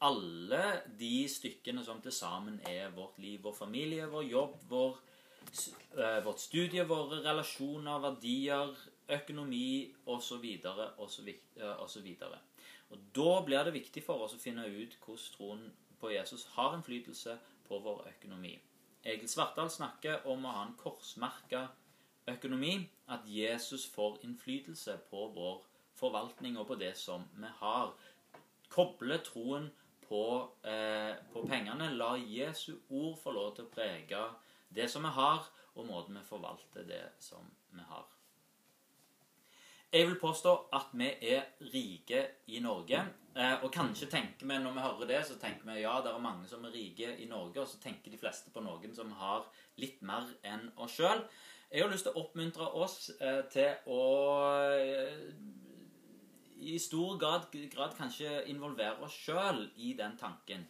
alle 0.05 0.63
de 0.99 1.29
stykkene 1.31 1.85
som 1.85 2.01
til 2.03 2.13
sammen 2.13 2.59
er 2.69 2.91
vårt 2.97 3.19
liv. 3.19 3.43
Vår 3.45 3.55
familie, 3.55 4.09
vår 4.11 4.25
jobb, 4.29 4.57
vår, 4.69 4.99
uh, 5.99 6.19
vårt 6.25 6.41
studie, 6.41 6.85
våre 6.89 7.21
relasjoner, 7.29 8.01
verdier, 8.09 8.75
økonomi 9.09 9.95
osv. 10.07 10.45
osv. 10.99 12.11
Og 12.91 12.99
Da 13.15 13.41
blir 13.45 13.65
det 13.65 13.73
viktig 13.73 14.05
for 14.05 14.25
oss 14.25 14.35
å 14.35 14.41
finne 14.41 14.67
ut 14.67 14.97
hvordan 15.05 15.33
troen 15.37 15.73
på 16.01 16.13
Jesus 16.13 16.49
har 16.57 16.77
innflytelse 16.77 17.39
på 17.69 17.79
vår 17.79 18.09
økonomi. 18.17 18.59
Egil 19.05 19.29
Svartdal 19.29 19.69
snakker 19.71 20.27
om 20.33 20.47
å 20.47 20.53
ha 20.57 20.65
en 20.65 20.77
korsmerka 20.81 21.67
økonomi. 22.31 22.79
At 23.09 23.27
Jesus 23.29 23.85
får 23.93 24.23
innflytelse 24.25 24.97
på 25.11 25.27
vår 25.35 25.59
forvaltning 25.99 26.57
og 26.59 26.71
på 26.71 26.79
det 26.81 26.95
som 26.97 27.27
vi 27.37 27.51
har. 27.61 27.93
Koble 28.73 29.19
troen 29.27 29.69
på, 30.09 30.25
eh, 30.65 31.17
på 31.33 31.45
pengene. 31.49 31.93
La 31.97 32.15
Jesu 32.17 32.79
ord 32.89 33.19
få 33.19 33.31
lov 33.31 33.55
til 33.57 33.65
å 33.65 33.75
prege 33.75 34.25
det 34.75 34.91
som 34.91 35.03
vi 35.03 35.09
har, 35.09 35.47
og 35.75 35.87
måten 35.87 36.15
vi 36.15 36.25
forvalter 36.25 36.89
det 36.89 37.13
som 37.19 37.45
vi 37.71 37.81
har. 37.81 38.07
Jeg 39.93 40.09
vil 40.09 40.19
påstå 40.19 40.69
at 40.73 40.87
vi 40.93 41.07
er 41.23 41.45
rike 41.61 42.27
i 42.47 42.59
Norge. 42.61 43.05
Eh, 43.35 43.65
og 43.67 43.73
kanskje 43.75 44.07
tenker 44.07 44.47
vi, 44.47 44.57
når 44.63 44.77
vi 44.77 44.83
hører 44.85 45.09
det, 45.11 45.25
så 45.27 45.35
tenker 45.43 45.67
vi 45.67 45.81
ja, 45.83 45.97
det 46.05 46.13
er 46.13 46.23
mange 46.23 46.47
som 46.47 46.63
er 46.65 46.75
rike 46.75 47.17
i 47.19 47.27
Norge, 47.27 47.65
og 47.65 47.67
så 47.67 47.81
tenker 47.83 48.13
de 48.13 48.21
fleste 48.21 48.53
på 48.55 48.63
noen 48.63 48.95
som 48.95 49.11
har 49.19 49.49
litt 49.83 49.99
mer 50.07 50.29
enn 50.47 50.69
oss 50.79 51.01
sjøl. 51.01 51.25
Jeg 51.73 51.83
har 51.83 51.91
lyst 51.91 52.07
til 52.07 52.15
å 52.15 52.23
oppmuntre 52.23 52.69
oss 52.79 53.11
eh, 53.19 53.43
til 53.51 53.91
å 53.91 54.05
eh, 54.71 55.27
i 56.63 56.79
stor 56.79 57.19
grad, 57.19 57.51
grad 57.75 57.99
kanskje 57.99 58.45
involvere 58.53 59.03
oss 59.03 59.19
sjøl 59.27 59.65
i 59.83 59.97
den 59.99 60.15
tanken. 60.21 60.69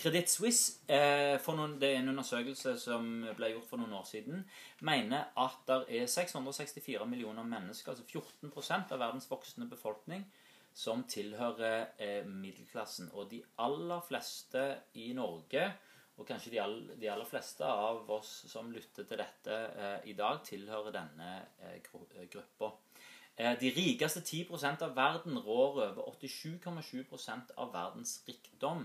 Credit 0.00 0.32
Suisse, 0.32 0.78
noen, 0.88 1.74
det 1.76 1.90
er 1.90 1.98
en 1.98 2.08
undersøkelse 2.14 2.72
som 2.80 3.10
ble 3.36 3.50
gjort 3.52 3.68
for 3.68 3.82
noen 3.82 3.92
år 3.98 4.06
siden, 4.08 4.46
mener 4.88 5.28
at 5.36 5.60
det 5.68 5.98
er 6.00 6.08
664 6.08 7.04
millioner 7.04 7.44
mennesker, 7.44 7.92
altså 7.92 8.06
14% 8.08 8.94
av 8.96 9.02
verdens 9.02 9.28
voksne 9.28 9.68
befolkning, 9.68 10.24
som 10.74 11.04
tilhører 11.08 11.94
eh, 11.98 12.26
middelklassen. 12.26 13.10
Og 13.12 13.30
de 13.30 13.42
aller 13.58 14.02
fleste 14.06 14.64
i 14.94 15.12
Norge, 15.16 15.70
og 16.20 16.26
kanskje 16.28 16.52
de, 16.52 16.60
all, 16.60 16.76
de 17.00 17.08
aller 17.08 17.28
fleste 17.28 17.64
av 17.64 18.08
oss 18.12 18.30
som 18.50 18.68
lytter 18.72 19.06
til 19.08 19.20
dette 19.22 19.56
eh, 19.56 20.08
i 20.12 20.16
dag, 20.18 20.42
tilhører 20.44 20.92
denne 20.92 21.30
eh, 21.64 21.78
eh, 21.80 22.26
gruppa. 22.28 22.74
De 23.40 23.70
rikeste 23.72 24.20
10% 24.20 24.82
av 24.84 24.90
verden 24.92 25.38
rår 25.40 25.78
over 25.86 26.10
87,7% 26.12 27.54
av 27.56 27.70
verdens 27.72 28.18
rikdom. 28.26 28.82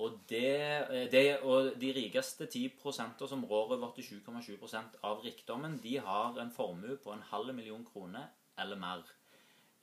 Og, 0.00 0.14
det, 0.30 1.10
det, 1.12 1.24
og 1.44 1.74
de 1.82 1.90
rikeste 1.92 2.46
10% 2.48 3.26
som 3.28 3.44
rår 3.50 3.74
over 3.76 3.92
87,7% 3.98 4.96
av 5.04 5.20
rikdommen, 5.26 5.76
de 5.82 5.98
har 6.00 6.40
en 6.40 6.54
formue 6.54 6.96
på 6.96 7.12
en 7.12 7.26
halv 7.28 7.52
million 7.52 7.84
kroner 7.84 8.30
eller 8.56 8.80
mer. 8.80 9.04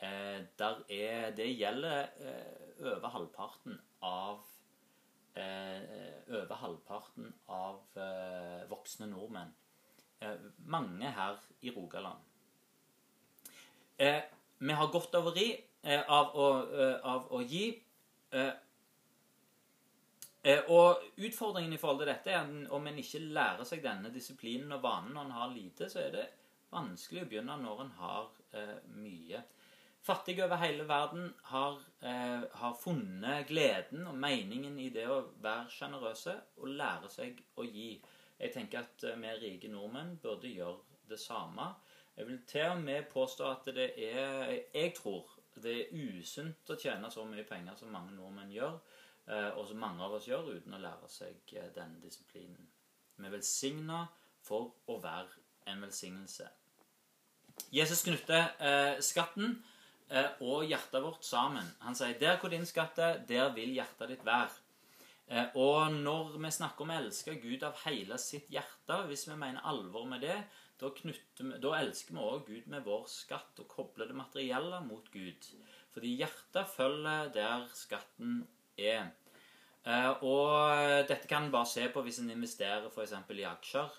Eh, 0.02 0.42
er, 0.90 1.30
det 1.38 1.46
gjelder 1.54 2.08
eh, 2.18 2.86
over 2.90 3.10
halvparten 3.14 3.76
av 4.02 4.40
eh, 5.38 6.32
Over 6.32 6.56
halvparten 6.58 7.28
av 7.48 8.00
voksne 8.72 9.08
nordmenn. 9.12 9.52
Mange 10.66 11.12
her 11.12 11.38
i 11.62 11.72
Rogaland. 11.76 12.20
vi 14.58 14.74
har 14.74 14.92
godt 14.92 15.16
over 15.16 15.38
i 15.38 15.48
av 16.08 16.36
å, 16.38 16.48
av 17.04 17.28
å 17.34 17.42
gi. 17.42 17.66
Og 20.70 21.04
Utfordringen 21.18 21.74
i 21.74 21.80
forhold 21.82 22.04
til 22.04 22.12
dette 22.14 22.32
er 22.32 22.40
at 22.46 22.72
om 22.72 22.88
en 22.88 23.02
ikke 23.02 23.20
lærer 23.20 23.66
seg 23.68 23.84
denne 23.84 24.14
disiplinen 24.14 24.78
og 24.78 24.84
vanen 24.84 25.14
når 25.18 25.26
en 25.26 25.36
har 25.40 25.52
lite, 25.56 25.90
så 25.90 26.06
er 26.06 26.16
det 26.16 26.28
vanskelig 26.72 27.26
å 27.26 27.32
begynne 27.34 27.58
når 27.62 27.84
en 27.86 27.92
har 28.00 28.32
mye. 28.94 29.44
Fattige 30.02 30.46
over 30.46 30.58
hele 30.58 30.88
verden 30.90 31.34
har, 31.52 31.82
eh, 32.02 32.44
har, 32.52 32.78
funnet 32.84 33.48
gleden 33.48 34.08
og 34.08 34.16
meningen 34.18 34.80
i 34.80 34.90
det 34.90 35.06
å 35.06 35.20
være 35.44 35.70
sjenerøse 35.70 36.34
og 36.58 36.72
lære 36.80 37.10
seg 37.14 37.44
å 37.62 37.66
gi. 37.68 37.92
Jeg 38.40 38.54
tenker 38.56 38.82
at 38.82 39.04
eh, 39.06 39.20
vi 39.22 39.36
rike 39.44 39.70
nordmenn 39.70 40.16
burde 40.24 40.50
gjøre 40.50 40.98
det 41.10 41.20
samme. 41.22 41.68
Jeg 42.18 42.28
vil 42.28 42.42
til 42.48 42.66
og 42.72 42.82
med 42.82 43.12
påstå 43.14 43.46
at 43.52 43.70
det 43.76 43.92
er 44.10 44.58
Jeg 44.74 44.96
tror 44.98 45.30
det 45.62 45.76
er 45.78 45.94
usunt 45.94 46.70
å 46.70 46.80
tjene 46.80 47.12
så 47.12 47.24
mye 47.28 47.46
penger 47.46 47.78
som 47.78 47.94
mange 47.94 48.16
nordmenn 48.16 48.52
gjør. 48.52 48.80
Eh, 49.28 49.50
og 49.58 49.68
som 49.68 49.80
mange 49.80 50.04
av 50.04 50.16
oss 50.18 50.28
gjør 50.28 50.50
uten 50.56 50.74
å 50.76 50.82
lære 50.82 51.10
seg 51.12 51.54
eh, 51.56 51.70
denne 51.76 52.02
disiplinen. 52.02 52.66
Vi 53.18 53.28
er 53.28 53.36
velsigna 53.36 54.06
for 54.42 54.74
å 54.90 54.98
være 55.04 55.44
en 55.70 55.84
velsignelse. 55.86 56.48
Jesus 57.72 58.02
knytter 58.08 58.56
eh, 58.58 58.98
skatten 59.04 59.60
og 60.44 60.66
hjertet 60.68 61.04
vårt 61.04 61.24
sammen. 61.24 61.68
Han 61.82 61.96
sier 61.96 62.18
'Der 62.20 62.38
hvor 62.38 62.50
din 62.50 62.66
skatt 62.66 62.98
er, 63.00 63.22
der 63.28 63.54
vil 63.56 63.74
hjertet 63.78 64.10
ditt 64.10 64.26
være'. 64.26 64.60
Eh, 65.32 65.54
og 65.56 65.94
når 65.96 66.34
vi 66.36 66.52
snakker 66.52 66.84
om 66.84 66.92
å 66.92 66.98
elske 67.00 67.38
Gud 67.40 67.64
av 67.64 67.78
hele 67.86 68.18
sitt 68.20 68.50
hjerte, 68.52 68.98
hvis 69.08 69.30
vi 69.30 69.38
mener 69.40 69.64
alvor 69.68 70.04
med 70.10 70.26
det, 70.26 70.36
da, 70.82 70.90
knytter, 70.98 71.54
da 71.64 71.72
elsker 71.78 72.18
vi 72.18 72.24
også 72.26 72.48
Gud 72.50 72.68
med 72.74 72.84
vår 72.84 73.06
skatt 73.08 73.62
og 73.64 73.70
kobler 73.72 74.10
det 74.10 74.18
materielle 74.18 74.82
mot 74.84 75.08
Gud. 75.14 75.48
Fordi 75.94 76.16
hjertet 76.20 76.72
følger 76.74 77.32
der 77.36 77.68
skatten 77.78 78.42
er. 78.80 79.12
Uh, 79.82 80.12
og 80.22 81.08
dette 81.10 81.26
kan 81.30 81.48
en 81.48 81.54
bare 81.54 81.66
se 81.66 81.88
på 81.90 82.04
hvis 82.06 82.20
en 82.22 82.30
investerer 82.30 82.90
f.eks. 82.92 83.16
i 83.34 83.48
aksjer. 83.50 83.96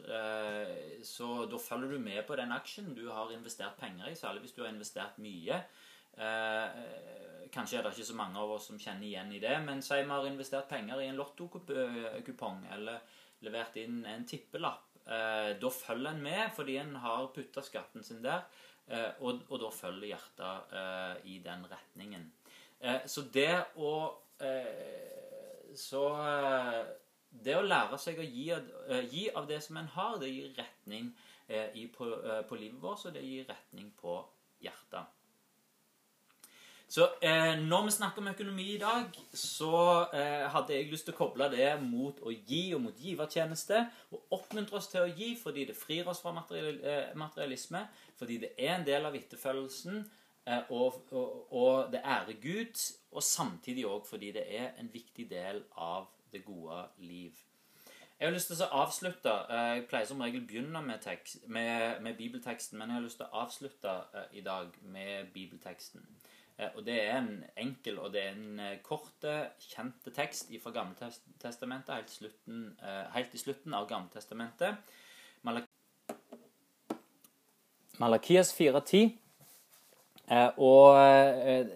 Så 1.06 1.30
da 1.50 1.58
følger 1.58 1.96
du 1.96 2.02
med 2.02 2.20
på 2.28 2.36
den 2.38 2.52
aksjen 2.54 2.92
du 2.94 3.08
har 3.08 3.32
investert 3.34 3.80
penger 3.80 4.12
i, 4.12 4.18
særlig 4.18 4.44
hvis 4.44 4.54
du 4.58 4.62
har 4.62 4.70
investert 4.70 5.18
mye. 5.22 5.62
Uh, 6.18 7.48
kanskje 7.52 7.78
er 7.78 7.86
det 7.86 7.94
ikke 7.94 8.10
så 8.10 8.16
mange 8.16 8.40
av 8.40 8.52
oss 8.54 8.68
som 8.70 8.80
kjenner 8.80 9.08
igjen 9.08 9.32
i 9.36 9.40
det, 9.42 9.54
men 9.64 9.82
si 9.84 9.98
vi 10.00 10.08
har 10.10 10.28
investert 10.28 10.70
penger 10.70 11.02
i 11.02 11.08
en 11.10 11.20
lottokupong 11.20 12.66
eller 12.72 13.02
levert 13.44 13.76
inn 13.80 14.04
en 14.08 14.24
tippelapp. 14.28 14.88
da 15.60 15.70
følger 15.74 16.12
en 16.12 16.22
med 16.22 16.52
fordi 16.54 16.76
en 16.78 16.94
har 17.02 17.26
putta 17.34 17.60
skatten 17.62 18.04
sin 18.06 18.22
der, 18.22 18.44
og, 19.18 19.42
og, 19.48 19.56
da 19.60 19.70
følger 19.74 20.12
hjertet 20.12 21.26
i 21.26 21.40
den 21.44 21.66
retningen. 21.66 22.28
så 23.04 23.24
det 23.34 23.64
å 23.76 23.92
så 25.76 26.02
eh, 26.20 26.82
det 27.44 27.56
å 27.56 27.64
lære 27.64 27.98
seg 28.00 28.20
å 28.20 28.26
gi, 28.26 28.50
eh, 28.52 29.08
gi, 29.10 29.26
av 29.34 29.48
det 29.48 29.60
som 29.64 29.78
en 29.80 29.90
har, 29.94 30.18
det 30.20 30.30
gir 30.30 30.52
retning 30.58 31.10
eh, 31.48 31.72
på, 31.94 32.08
på, 32.48 32.60
livet 32.60 32.80
vårt, 32.82 33.06
og 33.08 33.16
det 33.16 33.24
gir 33.24 33.48
retning 33.48 33.92
på 33.98 34.18
hjertet. 34.62 35.21
Så 36.92 37.06
eh, 37.24 37.56
Når 37.56 37.84
vi 37.84 37.90
snakker 37.90 38.20
om 38.20 38.28
økonomi 38.28 38.66
i 38.74 38.78
dag, 38.80 39.14
så 39.32 39.76
eh, 40.12 40.42
hadde 40.52 40.74
jeg 40.74 40.90
lyst 40.92 41.06
til 41.08 41.14
å 41.14 41.20
koble 41.22 41.46
det 41.54 41.70
mot 41.80 42.18
å 42.20 42.32
gi 42.32 42.74
og 42.76 42.82
mot 42.84 42.98
givertjeneste. 43.00 43.78
Og 44.12 44.34
oppmuntre 44.36 44.76
oss 44.76 44.90
til 44.92 45.06
å 45.06 45.12
gi 45.16 45.30
fordi 45.40 45.64
det 45.70 45.76
frir 45.78 46.10
oss 46.12 46.20
fra 46.20 46.34
materialisme. 46.36 47.86
Fordi 48.18 48.36
det 48.42 48.50
er 48.58 48.74
en 48.74 48.84
del 48.84 49.08
av 49.08 49.16
etterfølgelsen. 49.16 50.02
Eh, 50.44 50.74
og, 50.74 50.98
og, 51.16 51.46
og, 51.54 51.92
det 51.94 52.02
ærer 52.04 52.36
Gud, 52.42 52.82
og 53.12 53.22
samtidig 53.22 53.86
òg 53.88 54.04
fordi 54.08 54.32
det 54.36 54.42
er 54.50 54.74
en 54.82 54.90
viktig 54.92 55.30
del 55.30 55.62
av 55.78 56.10
det 56.32 56.42
gode 56.44 56.82
liv. 56.98 57.40
Jeg 58.18 58.28
har 58.28 58.34
lyst 58.34 58.52
til 58.52 58.60
å 58.66 58.82
avslutte 58.82 59.32
eh, 59.50 59.70
Jeg 59.78 59.86
pleier 59.90 60.10
som 60.10 60.20
regel 60.22 60.44
å 60.44 60.50
begynne 60.50 60.84
med, 60.84 61.00
tekst, 61.02 61.40
med, 61.46 62.02
med, 62.04 62.18
bibelteksten, 62.20 62.78
men 62.78 62.92
jeg 62.92 63.00
har 63.00 63.06
lyst 63.06 63.22
til 63.22 63.30
å 63.30 63.46
avslutte 63.46 63.96
eh, 64.12 64.28
i 64.42 64.44
dag 64.44 64.76
med 64.82 65.32
bibelteksten. 65.32 66.04
Og 66.76 66.84
Det 66.86 66.98
er 67.00 67.16
en 67.18 67.44
enkel 67.58 67.96
og 67.98 68.12
det 68.12 68.20
er 68.22 68.36
en 68.36 68.60
kort, 68.84 69.24
kjente 69.58 70.12
tekst 70.14 70.52
fra 70.62 70.70
Gammeltestamentet, 70.70 71.94
helt, 71.94 72.10
slutten, 72.12 72.60
helt 73.14 73.34
i 73.34 73.40
slutten 73.40 73.74
av 73.74 73.88
Gammeltestamentet. 73.88 74.76
Malak 75.42 75.66
Malakias 77.98 78.52
410 78.54 79.16
Eh, 80.32 80.50
og 80.56 80.96
eh, 80.96 81.66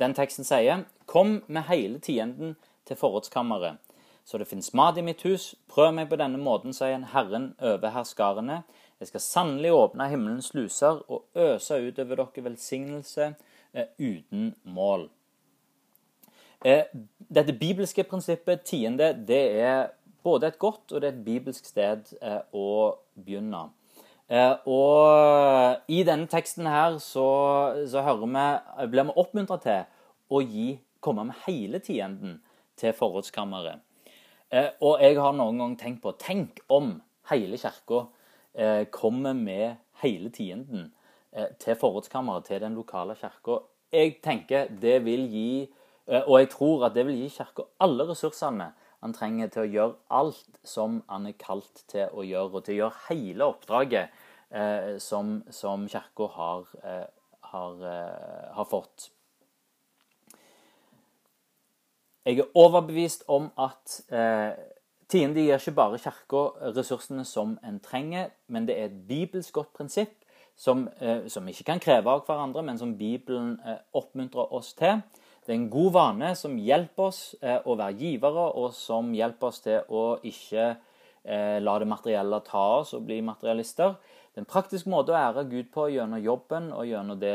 den 0.00 0.14
teksten 0.16 0.46
sier 0.46 0.86
Kom 1.08 1.42
med 1.46 1.68
hele 1.70 2.00
tienden 2.04 2.56
til 2.88 2.96
forrådskammeret, 2.96 3.78
så 4.24 4.38
det 4.38 4.48
fins 4.48 4.74
mat 4.76 4.98
i 5.00 5.04
mitt 5.04 5.22
hus. 5.24 5.54
Prøv 5.68 5.94
meg 5.96 6.10
på 6.10 6.18
denne 6.20 6.40
måten, 6.40 6.74
sier 6.76 7.00
Herren 7.14 7.54
over 7.64 7.94
herskarene. 7.94 8.62
Jeg 8.98 9.10
skal 9.12 9.22
sannelig 9.22 9.72
åpne 9.72 10.08
himmelens 10.10 10.50
sluser 10.52 11.02
og 11.06 11.24
øse 11.38 11.78
ut 11.78 11.98
over 12.02 12.22
dere 12.22 12.44
velsignelse 12.48 13.32
eh, 13.74 13.86
uten 13.98 14.54
mål. 14.64 15.08
Dette 16.58 17.54
bibelske 17.54 18.02
prinsippet, 18.02 18.64
tiende, 18.66 19.12
det 19.28 19.44
er 19.62 19.92
både 20.26 20.48
et 20.50 20.58
godt 20.58 20.90
og 20.90 21.00
det 21.00 21.06
er 21.06 21.12
et 21.14 21.24
bibelsk 21.24 21.68
sted 21.70 22.10
å 22.50 22.70
begynne. 23.14 23.68
Eh, 24.28 24.54
og 24.68 25.88
i 25.88 26.02
denne 26.04 26.28
teksten 26.28 26.66
her 26.68 26.98
så, 27.00 27.28
så 27.88 28.02
vi, 28.04 28.44
blir 28.92 29.08
vi 29.08 29.16
oppmuntra 29.16 29.56
til 29.62 29.86
å 30.28 30.42
gi, 30.44 30.74
komme 31.00 31.24
med 31.30 31.38
hele 31.46 31.80
tienden 31.80 32.36
til 32.76 32.92
forrådskammeret. 32.92 33.80
Eh, 34.52 34.68
og 34.84 35.00
jeg 35.00 35.16
har 35.16 35.36
noen 35.36 35.62
gang 35.62 35.76
tenkt 35.80 36.02
på 36.04 36.12
Tenk 36.20 36.60
om 36.68 36.98
hele 37.30 37.56
kirka 37.60 38.02
eh, 38.04 38.12
kommer 38.90 39.32
med 39.32 39.76
hele 40.02 40.30
tienden 40.30 40.92
eh, 41.32 41.46
til 41.58 41.76
forrådskammeret, 41.76 42.44
til 42.44 42.60
den 42.60 42.74
lokale 42.74 43.14
kirka. 43.14 43.58
Jeg 43.92 44.18
tenker 44.22 44.68
det 44.82 45.04
vil 45.04 45.26
gi, 45.30 45.50
eh, 46.06 46.22
og 46.26 46.40
jeg 46.40 46.50
tror 46.54 46.86
at 46.86 46.94
det 46.94 47.06
vil 47.06 47.20
gi 47.22 47.28
kirka 47.38 47.66
alle 47.80 48.08
ressursene 48.08 48.72
han 48.98 49.14
trenger 49.14 49.50
til 49.54 49.62
å 49.62 49.70
gjøre 49.70 49.94
alt 50.10 50.56
som 50.66 51.02
han 51.08 51.28
er 51.30 51.36
kalt 51.38 51.84
til 51.90 52.10
å 52.10 52.24
gjøre, 52.26 52.50
og 52.50 52.64
til 52.66 52.74
å 52.74 52.78
gjøre 52.80 53.04
hele 53.08 53.46
oppdraget 53.46 54.16
eh, 54.50 54.96
som, 54.98 55.38
som 55.54 55.86
kirka 55.88 56.26
har, 56.34 56.66
eh, 56.82 57.06
har, 57.52 57.86
har 58.58 58.66
fått. 58.68 59.12
Jeg 62.28 62.42
er 62.42 62.58
overbevist 62.58 63.22
om 63.30 63.46
at 63.56 64.00
eh, 64.12 64.52
tiende 65.08 65.42
gir 65.42 65.58
ikke 65.58 65.76
bare 65.76 66.00
Kirka 66.02 66.42
ressursene 66.76 67.24
som 67.24 67.56
en 67.64 67.78
trenger, 67.80 68.30
men 68.48 68.66
det 68.68 68.76
er 68.78 68.88
et 68.88 68.98
bibelsk 69.08 69.54
godt 69.56 69.72
prinsipp 69.76 70.14
som, 70.56 70.88
eh, 71.00 71.26
som 71.28 71.46
ikke 71.48 71.64
kan 71.64 71.80
kreve 71.80 72.10
av 72.10 72.26
hverandre, 72.26 72.62
men 72.62 72.78
som 72.78 72.96
Bibelen 72.98 73.58
eh, 73.66 73.78
oppmuntrer 73.94 74.52
oss 74.52 74.74
til. 74.74 75.02
Det 75.46 75.54
er 75.54 75.60
en 75.60 75.70
god 75.70 75.92
vane 75.92 76.34
som 76.36 76.58
hjelper 76.58 77.08
oss 77.08 77.34
eh, 77.40 77.60
å 77.64 77.76
være 77.78 77.96
givere, 77.98 78.46
og 78.58 78.72
som 78.76 79.12
hjelper 79.14 79.48
oss 79.48 79.60
til 79.64 79.80
å 79.88 80.04
ikke 80.22 80.76
la 81.28 81.72
det 81.82 81.84
materielle 81.84 82.38
ta 82.46 82.62
oss 82.78 82.94
og 82.96 83.02
bli 83.04 83.18
materialister. 83.20 83.98
Det 84.32 84.38
er 84.38 84.44
en 84.46 84.48
praktisk 84.48 84.86
måte 84.88 85.12
å 85.12 85.18
ære 85.18 85.42
Gud 85.50 85.66
på 85.74 85.88
gjennom 85.92 86.22
jobben, 86.24 86.70
og 86.72 86.86
gjennom 86.88 87.18
det, 87.20 87.34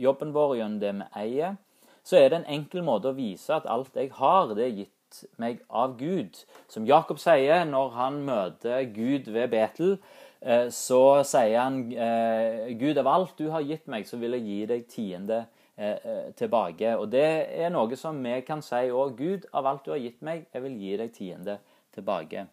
jobben 0.00 0.32
vår 0.32 0.54
og 0.54 0.60
gjennom 0.60 0.78
det 0.80 0.92
vi 0.94 1.08
eier 1.20 1.58
så 2.04 2.18
er 2.20 2.28
det 2.30 2.42
en 2.42 2.50
enkel 2.58 2.84
måte 2.84 3.10
å 3.10 3.16
vise 3.16 3.54
at 3.56 3.66
alt 3.70 3.96
jeg 3.96 4.12
har, 4.18 4.52
det 4.52 4.66
er 4.66 4.76
gitt 4.82 4.92
meg 5.40 5.60
av 5.68 5.96
Gud. 5.98 6.38
Som 6.70 6.86
Jakob 6.88 7.20
sier 7.22 7.64
når 7.68 7.92
han 7.98 8.20
møter 8.26 8.86
Gud 8.94 9.30
ved 9.34 9.50
Betel, 9.52 9.96
eh, 10.40 10.68
så 10.74 11.22
sier 11.26 11.58
han 11.60 11.82
eh, 11.92 12.72
Gud, 12.80 12.98
av 13.00 13.10
alt 13.10 13.36
du 13.38 13.48
har 13.52 13.64
gitt 13.66 13.86
meg, 13.90 14.08
så 14.08 14.18
vil 14.20 14.36
jeg 14.38 14.46
gi 14.48 14.58
deg 14.70 14.88
tiende 14.90 15.44
eh, 15.76 16.30
tilbake. 16.38 16.96
Og 17.00 17.08
det 17.12 17.28
er 17.54 17.72
noe 17.74 17.98
som 18.00 18.20
vi 18.24 18.40
kan 18.46 18.64
si 18.64 18.86
òg. 18.90 19.16
Gud, 19.18 19.48
av 19.52 19.70
alt 19.70 19.86
du 19.86 19.94
har 19.94 20.02
gitt 20.02 20.22
meg, 20.26 20.46
jeg 20.52 20.66
vil 20.66 20.76
gi 20.82 20.98
deg 21.00 21.14
tiende 21.16 21.58
tilbake. 21.94 22.48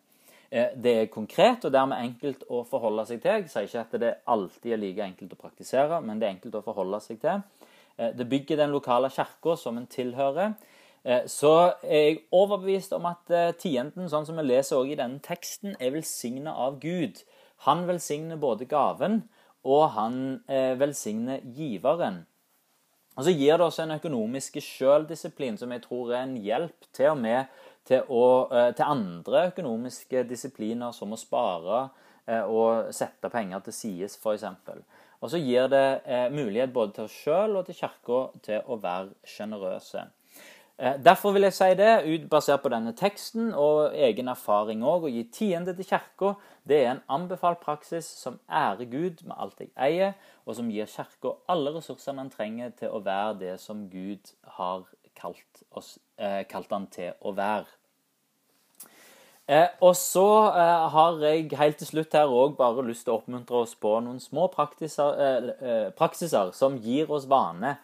Det 0.52 0.92
er 0.92 1.06
konkret 1.08 1.64
og 1.64 1.72
dermed 1.72 2.02
enkelt 2.04 2.42
å 2.52 2.66
forholde 2.68 3.06
seg 3.08 3.22
til. 3.24 3.38
Jeg 3.40 3.52
sier 3.54 3.70
ikke 3.70 3.84
at 3.86 3.94
det 4.04 4.10
alltid 4.34 4.74
er 4.76 4.82
like 4.82 5.06
enkelt 5.06 5.32
å 5.32 5.38
praktisere, 5.40 6.02
men 6.04 6.20
det 6.20 6.28
er 6.28 6.34
enkelt 6.36 6.58
å 6.60 6.64
forholde 6.66 7.00
seg 7.00 7.22
til. 7.22 7.40
Det 7.96 8.26
bygger 8.28 8.60
den 8.60 8.74
lokale 8.76 9.08
kirka 9.16 9.56
som 9.56 9.80
en 9.80 9.88
tilhører. 9.88 10.52
Eh, 11.04 11.26
så 11.26 11.74
er 11.82 12.04
jeg 12.06 12.18
overbevist 12.36 12.94
om 12.98 13.08
at 13.10 13.32
eh, 13.34 13.54
tienden, 13.58 14.10
sånn 14.10 14.28
som 14.28 14.38
vi 14.38 14.46
leser 14.46 14.78
også 14.78 14.94
i 14.94 14.98
denne 15.00 15.22
teksten, 15.26 15.76
er 15.80 15.94
velsigna 15.96 16.54
av 16.66 16.80
Gud. 16.84 17.24
Han 17.68 17.86
velsigner 17.90 18.42
både 18.42 18.68
gaven, 18.70 19.24
og 19.62 19.92
han 19.94 20.16
velsigner 20.50 21.44
giveren. 21.54 22.24
Og 23.14 23.28
Så 23.28 23.34
gir 23.36 23.60
det 23.60 23.66
oss 23.68 23.78
en 23.84 23.94
økonomisk 23.94 24.58
sjøldisiplin 24.66 25.60
som 25.62 25.70
jeg 25.70 25.84
tror 25.84 26.16
er 26.16 26.24
en 26.24 26.40
hjelp 26.42 26.88
til 26.98 27.12
og 27.12 27.20
med 27.22 27.52
til, 27.86 28.02
å, 28.10 28.50
til 28.50 28.88
andre 28.88 29.44
økonomiske 29.52 30.24
disipliner, 30.26 30.90
som 30.98 31.14
å 31.14 31.20
spare 31.22 31.84
og 32.50 32.90
sette 32.98 33.30
penger 33.30 33.62
til 33.68 33.78
sides, 33.78 34.18
f.eks. 34.18 34.50
Og 35.22 35.30
så 35.30 35.38
gir 35.38 35.70
det 35.70 36.02
eh, 36.10 36.32
mulighet 36.34 36.74
både 36.74 36.96
til 36.96 37.06
oss 37.06 37.18
sjøl 37.24 37.60
og 37.60 37.68
til 37.68 37.78
Kirka 37.78 38.22
til 38.46 38.66
å 38.66 38.78
være 38.82 39.14
sjenerøse. 39.30 40.08
Eh, 40.82 41.04
derfor 41.06 41.32
vil 41.32 41.46
jeg 41.46 41.54
si 41.54 41.74
det, 41.78 41.90
ut 42.10 42.24
basert 42.30 42.64
på 42.64 42.70
denne 42.74 42.96
teksten 42.98 43.52
og 43.54 43.94
egen 43.94 44.32
erfaring 44.32 44.82
òg. 44.82 45.04
Å 45.06 45.12
gi 45.14 45.28
tiende 45.30 45.76
til 45.78 45.86
Kirka 45.86 46.32
det 46.66 46.80
er 46.80 46.90
en 46.96 47.04
anbefalt 47.20 47.62
praksis 47.62 48.08
som 48.18 48.40
ærer 48.50 48.90
Gud 48.90 49.22
med 49.28 49.36
alt 49.38 49.62
jeg 49.62 49.70
eier, 49.78 50.16
og 50.46 50.58
som 50.58 50.72
gir 50.74 50.90
Kirka 50.90 51.36
alle 51.54 51.76
ressursene 51.76 52.24
han 52.24 52.34
trenger 52.34 52.74
til 52.80 52.98
å 52.98 53.04
være 53.06 53.38
det 53.44 53.54
som 53.62 53.86
Gud 53.94 54.34
har 54.58 54.88
kalt, 55.14 55.62
oss, 55.70 56.00
eh, 56.18 56.42
kalt 56.50 56.74
han 56.74 56.90
til 56.90 57.14
å 57.22 57.36
være. 57.38 57.70
Eh, 59.52 59.70
og 59.86 59.94
så 60.00 60.28
eh, 60.50 60.90
har 60.96 61.22
jeg 61.28 61.50
helt 61.60 61.78
til 61.78 61.94
slutt 61.94 62.14
her 62.18 62.34
òg 62.34 62.58
bare 62.58 62.88
lyst 62.88 63.06
til 63.06 63.14
å 63.14 63.22
oppmuntre 63.22 63.66
oss 63.68 63.78
på 63.78 64.00
noen 64.02 64.22
små 64.24 64.50
praksiser, 64.50 65.18
eh, 65.22 65.50
eh, 65.62 65.90
praksiser 65.94 66.54
som 66.58 66.82
gir 66.82 67.12
oss 67.12 67.30
vane 67.30 67.78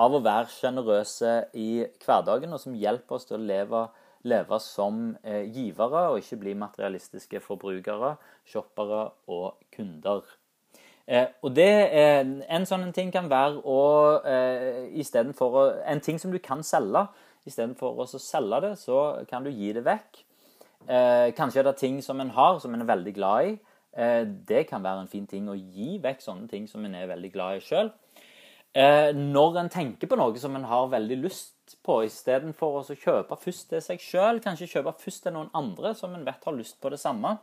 av 0.00 0.14
å 0.14 0.22
være 0.24 0.50
sjenerøse 0.52 1.32
i 1.58 1.84
hverdagen, 2.04 2.52
og 2.54 2.62
som 2.62 2.76
hjelper 2.78 3.18
oss 3.18 3.28
til 3.28 3.38
å 3.38 3.42
leve, 3.42 3.82
leve 4.28 4.60
som 4.62 5.02
eh, 5.24 5.48
givere 5.52 6.06
og 6.12 6.20
ikke 6.22 6.40
bli 6.44 6.54
materialistiske 6.60 7.42
forbrukere, 7.44 8.14
shoppere 8.48 9.08
og 9.28 9.58
kunder. 9.74 10.22
Eh, 11.06 11.28
og 11.42 11.54
det, 11.56 11.70
En 12.48 12.66
sånn 12.66 12.92
ting 12.94 13.10
kan 13.10 13.26
være 13.28 13.58
å 13.66 13.80
istedenfor 14.94 15.82
En 15.90 16.00
ting 16.00 16.20
som 16.22 16.30
du 16.30 16.38
kan 16.38 16.62
selge, 16.62 17.08
istedenfor 17.46 18.04
å 18.04 18.06
selge 18.06 18.60
det, 18.62 18.76
så 18.78 19.24
kan 19.28 19.42
du 19.42 19.50
gi 19.50 19.72
det 19.74 19.82
vekk. 19.86 20.22
Eh, 20.88 21.30
kanskje 21.36 21.62
er 21.62 21.68
det 21.68 21.76
ting 21.78 22.00
som 22.02 22.20
en 22.20 22.32
har, 22.34 22.58
som 22.58 22.74
en 22.74 22.82
er 22.82 22.88
veldig 22.90 23.14
glad 23.14 23.46
i. 23.46 23.58
Eh, 23.92 24.24
det 24.48 24.66
kan 24.68 24.82
være 24.82 25.04
en 25.04 25.10
fin 25.10 25.26
ting 25.26 25.48
å 25.48 25.54
gi 25.54 25.98
vekk 26.02 26.22
sånne 26.24 26.48
ting 26.50 26.66
som 26.68 26.84
en 26.84 26.94
er 26.94 27.10
veldig 27.10 27.32
glad 27.32 27.60
i 27.60 27.64
sjøl. 27.66 27.92
Eh, 28.72 29.10
når 29.12 29.58
en 29.60 29.70
tenker 29.72 30.08
på 30.08 30.16
noe 30.16 30.38
som 30.40 30.56
en 30.56 30.68
har 30.68 30.88
veldig 30.92 31.18
lyst 31.20 31.76
på, 31.84 32.00
istedenfor 32.06 32.80
å 32.80 32.96
kjøpe 32.96 33.36
først 33.40 33.68
til 33.72 33.84
seg 33.84 34.00
sjøl, 34.00 34.40
kanskje 34.44 34.70
kjøpe 34.70 34.94
først 35.00 35.26
til 35.26 35.36
noen 35.36 35.52
andre 35.56 35.92
som 35.98 36.14
en 36.16 36.24
vet 36.24 36.48
har 36.48 36.56
lyst 36.56 36.80
på 36.80 36.92
det 36.92 37.00
samme. 37.02 37.36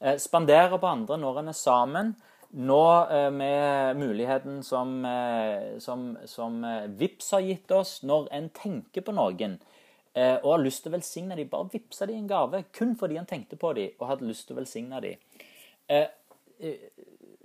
Eh, 0.00 0.18
spandere 0.20 0.80
på 0.80 0.90
andre 0.90 1.20
når 1.20 1.40
en 1.42 1.52
er 1.54 1.56
sammen. 1.56 2.12
Nå 2.56 2.82
eh, 3.10 3.30
med 3.32 3.96
muligheten 4.00 4.60
som, 4.64 4.98
eh, 5.08 5.78
som, 5.82 6.12
som 6.28 6.60
VIPS 6.98 7.32
har 7.36 7.48
gitt 7.48 7.72
oss, 7.74 7.98
når 8.06 8.28
en 8.36 8.52
tenker 8.54 9.04
på 9.04 9.16
noen 9.16 9.58
Eh, 10.16 10.38
og 10.40 10.54
har 10.54 10.62
lyst 10.64 10.80
til 10.80 10.88
å 10.88 10.96
velsigne 10.96 11.36
dem, 11.36 11.48
bare 11.52 11.68
vippse 11.74 12.06
dem 12.08 12.22
en 12.22 12.28
gave 12.30 12.62
kun 12.72 12.94
fordi 12.96 13.18
han 13.18 13.28
tenkte 13.28 13.58
på 13.60 13.74
dem 13.76 13.98
og 13.98 14.08
hadde 14.08 14.28
lyst 14.30 14.46
til 14.48 14.56
å 14.56 14.62
velsigne 14.62 15.00
dem. 15.04 15.18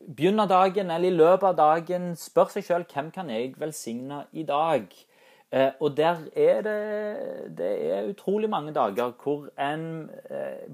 Eh, 0.02 0.08
eh, 0.08 0.16
begynner 0.16 0.48
dagen 0.48 0.92
eller 0.92 1.08
i 1.08 1.16
løpet 1.16 1.44
av 1.44 1.56
dagen 1.56 2.16
spør 2.16 2.50
seg 2.50 2.64
sjøl 2.64 2.86
hvem 2.86 3.12
kan 3.12 3.30
jeg 3.30 3.56
velsigne 3.60 4.26
i 4.32 4.44
dag. 4.44 4.88
og 5.80 5.98
der 5.98 6.16
er 6.34 6.62
det, 6.62 7.58
det 7.58 7.92
er 7.92 8.08
utrolig 8.08 8.50
mange 8.50 8.72
dager 8.72 9.12
hvor 9.22 9.50
en 9.60 10.10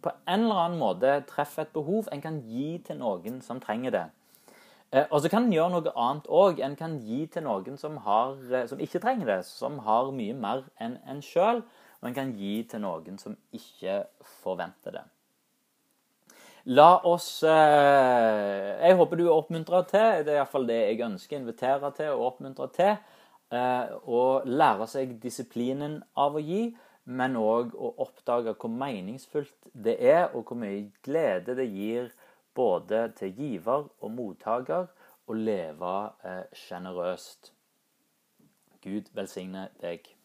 på 0.03 0.11
en 0.27 0.43
eller 0.43 0.55
annen 0.55 0.77
måte 0.77 1.23
treffer 1.25 1.63
et 1.63 1.73
behov 1.73 2.05
en 2.11 2.21
kan 2.21 2.37
gi 2.45 2.77
til 2.85 2.99
noen 2.99 3.41
som 3.41 3.59
trenger 3.59 3.89
det. 3.91 4.05
og 5.09 5.21
så 5.21 5.29
kan 5.29 5.43
en 5.43 5.51
gjøre 5.51 5.71
noe 5.71 5.95
annet 5.95 6.27
òg. 6.29 6.61
En 6.61 6.75
kan 6.75 6.99
gi 6.99 7.25
til 7.25 7.43
noen 7.43 7.77
som, 7.77 7.97
har, 7.97 8.37
som, 8.67 8.79
ikke 8.79 8.99
trenger 8.99 9.25
det, 9.25 9.45
som 9.45 9.79
har 9.79 10.11
mye 10.11 10.33
mer 10.33 10.63
enn 10.79 10.99
en 11.09 11.21
sjøl 11.21 11.63
og 12.01 12.09
en 12.09 12.13
kan 12.13 12.37
gi 12.37 12.63
til 12.69 12.81
noen 12.81 13.17
som 13.17 13.37
ikke 13.51 14.03
forventer 14.43 14.91
det. 14.91 15.05
La 16.67 16.97
oss 17.07 17.43
eh, 17.47 18.71
Jeg 18.81 18.95
håper 18.99 19.15
du 19.15 19.23
er 19.23 19.35
oppmuntra 19.37 19.85
til, 19.87 20.25
det 20.27 20.33
er 20.33 20.41
iallfall 20.41 20.65
det 20.67 20.79
jeg 20.81 21.05
ønsker 21.05 21.37
å 21.37 21.39
invitere 21.39 21.91
til 21.95 22.09
og 22.17 22.25
oppmuntre 22.25 22.67
til, 22.75 22.97
eh, 23.55 23.93
å 24.03 24.23
lære 24.43 24.87
seg 24.91 25.13
disiplinen 25.23 26.01
av 26.19 26.35
å 26.35 26.43
gi, 26.43 26.65
men 27.07 27.39
òg 27.39 27.71
å 27.71 27.93
oppdage 28.03 28.57
hvor 28.59 28.73
meningsfullt 28.83 29.71
det 29.71 29.95
er, 29.95 30.27
og 30.35 30.51
hvor 30.51 30.59
mye 30.59 30.89
glede 31.07 31.55
det 31.55 31.69
gir 31.71 32.11
både 32.57 33.05
til 33.15 33.31
giver 33.31 33.87
og 33.87 34.15
mottaker 34.17 34.91
å 35.23 35.39
leve 35.39 35.95
sjenerøst. 36.65 37.53
Gud 38.83 39.07
velsigne 39.15 39.69
deg. 39.79 40.16